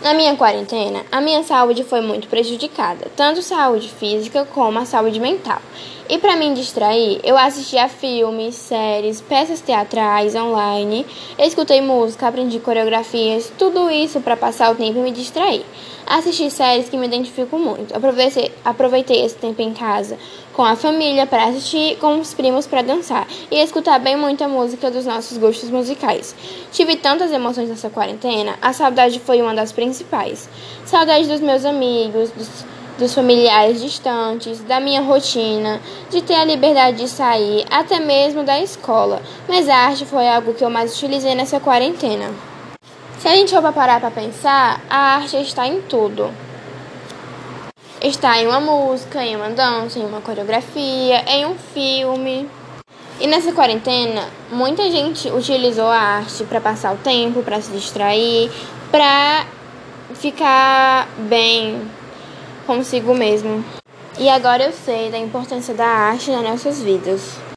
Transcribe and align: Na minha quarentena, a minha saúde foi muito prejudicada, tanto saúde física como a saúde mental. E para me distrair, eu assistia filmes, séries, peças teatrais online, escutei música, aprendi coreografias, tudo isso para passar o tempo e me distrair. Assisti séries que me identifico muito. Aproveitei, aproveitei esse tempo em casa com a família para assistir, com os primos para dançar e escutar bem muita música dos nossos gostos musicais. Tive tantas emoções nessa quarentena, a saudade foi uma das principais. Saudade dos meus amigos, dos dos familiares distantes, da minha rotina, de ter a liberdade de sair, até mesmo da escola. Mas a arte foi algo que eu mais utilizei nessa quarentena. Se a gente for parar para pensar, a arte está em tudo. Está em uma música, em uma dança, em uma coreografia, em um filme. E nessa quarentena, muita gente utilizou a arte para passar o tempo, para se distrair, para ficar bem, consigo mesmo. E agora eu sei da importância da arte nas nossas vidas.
Na 0.00 0.12
minha 0.12 0.36
quarentena, 0.36 1.04
a 1.10 1.22
minha 1.22 1.42
saúde 1.42 1.82
foi 1.82 2.02
muito 2.02 2.28
prejudicada, 2.28 3.10
tanto 3.16 3.40
saúde 3.40 3.88
física 3.88 4.44
como 4.44 4.78
a 4.78 4.84
saúde 4.84 5.18
mental. 5.18 5.60
E 6.08 6.18
para 6.18 6.36
me 6.36 6.54
distrair, 6.54 7.20
eu 7.24 7.36
assistia 7.36 7.88
filmes, 7.88 8.54
séries, 8.54 9.20
peças 9.20 9.60
teatrais 9.60 10.36
online, 10.36 11.04
escutei 11.36 11.80
música, 11.80 12.28
aprendi 12.28 12.60
coreografias, 12.60 13.52
tudo 13.58 13.90
isso 13.90 14.20
para 14.20 14.36
passar 14.36 14.70
o 14.70 14.76
tempo 14.76 15.00
e 15.00 15.02
me 15.02 15.10
distrair. 15.10 15.64
Assisti 16.06 16.48
séries 16.48 16.88
que 16.88 16.96
me 16.96 17.06
identifico 17.06 17.58
muito. 17.58 17.96
Aproveitei, 17.96 18.52
aproveitei 18.64 19.24
esse 19.24 19.34
tempo 19.34 19.60
em 19.60 19.74
casa 19.74 20.16
com 20.52 20.62
a 20.62 20.76
família 20.76 21.26
para 21.26 21.46
assistir, 21.46 21.96
com 21.96 22.20
os 22.20 22.32
primos 22.32 22.68
para 22.68 22.82
dançar 22.82 23.26
e 23.50 23.56
escutar 23.56 23.98
bem 23.98 24.16
muita 24.16 24.46
música 24.46 24.88
dos 24.88 25.04
nossos 25.04 25.36
gostos 25.36 25.70
musicais. 25.70 26.36
Tive 26.70 26.94
tantas 26.94 27.32
emoções 27.32 27.68
nessa 27.68 27.90
quarentena, 27.90 28.56
a 28.62 28.72
saudade 28.72 29.18
foi 29.18 29.42
uma 29.42 29.54
das 29.54 29.72
principais. 29.72 30.48
Saudade 30.84 31.26
dos 31.26 31.40
meus 31.40 31.64
amigos, 31.64 32.30
dos 32.30 32.64
dos 32.98 33.14
familiares 33.14 33.80
distantes, 33.80 34.60
da 34.60 34.80
minha 34.80 35.00
rotina, 35.00 35.80
de 36.10 36.22
ter 36.22 36.34
a 36.34 36.44
liberdade 36.44 36.98
de 36.98 37.08
sair, 37.08 37.64
até 37.70 38.00
mesmo 38.00 38.42
da 38.42 38.60
escola. 38.60 39.20
Mas 39.48 39.68
a 39.68 39.76
arte 39.76 40.06
foi 40.06 40.28
algo 40.28 40.54
que 40.54 40.64
eu 40.64 40.70
mais 40.70 40.94
utilizei 40.94 41.34
nessa 41.34 41.60
quarentena. 41.60 42.32
Se 43.18 43.28
a 43.28 43.34
gente 43.34 43.50
for 43.50 43.72
parar 43.72 44.00
para 44.00 44.10
pensar, 44.10 44.80
a 44.88 45.16
arte 45.16 45.36
está 45.36 45.66
em 45.66 45.80
tudo. 45.82 46.30
Está 48.00 48.40
em 48.40 48.46
uma 48.46 48.60
música, 48.60 49.24
em 49.24 49.36
uma 49.36 49.50
dança, 49.50 49.98
em 49.98 50.04
uma 50.04 50.20
coreografia, 50.20 51.24
em 51.26 51.46
um 51.46 51.56
filme. 51.56 52.48
E 53.18 53.26
nessa 53.26 53.52
quarentena, 53.52 54.28
muita 54.52 54.90
gente 54.90 55.28
utilizou 55.30 55.86
a 55.86 55.98
arte 55.98 56.44
para 56.44 56.60
passar 56.60 56.94
o 56.94 56.98
tempo, 56.98 57.42
para 57.42 57.60
se 57.60 57.72
distrair, 57.72 58.50
para 58.90 59.46
ficar 60.14 61.08
bem, 61.18 61.90
consigo 62.66 63.14
mesmo. 63.14 63.64
E 64.18 64.28
agora 64.28 64.64
eu 64.64 64.72
sei 64.72 65.10
da 65.10 65.18
importância 65.18 65.72
da 65.72 65.86
arte 65.86 66.30
nas 66.30 66.42
nossas 66.42 66.82
vidas. 66.82 67.36